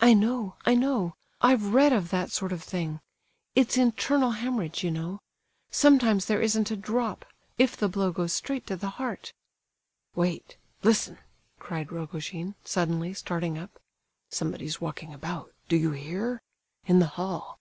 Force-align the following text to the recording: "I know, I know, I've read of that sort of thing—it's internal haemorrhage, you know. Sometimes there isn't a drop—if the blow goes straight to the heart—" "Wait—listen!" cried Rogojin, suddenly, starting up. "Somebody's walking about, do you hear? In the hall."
"I 0.00 0.14
know, 0.14 0.56
I 0.64 0.74
know, 0.74 1.16
I've 1.42 1.74
read 1.74 1.92
of 1.92 2.08
that 2.08 2.30
sort 2.30 2.50
of 2.50 2.62
thing—it's 2.62 3.76
internal 3.76 4.30
haemorrhage, 4.32 4.82
you 4.82 4.90
know. 4.90 5.20
Sometimes 5.70 6.24
there 6.24 6.40
isn't 6.40 6.70
a 6.70 6.76
drop—if 6.78 7.76
the 7.76 7.86
blow 7.86 8.10
goes 8.10 8.32
straight 8.32 8.66
to 8.68 8.76
the 8.76 8.88
heart—" 8.96 9.34
"Wait—listen!" 10.14 11.18
cried 11.58 11.92
Rogojin, 11.92 12.54
suddenly, 12.64 13.12
starting 13.12 13.58
up. 13.58 13.78
"Somebody's 14.30 14.80
walking 14.80 15.12
about, 15.12 15.52
do 15.68 15.76
you 15.76 15.90
hear? 15.90 16.40
In 16.86 16.98
the 16.98 17.08
hall." 17.20 17.60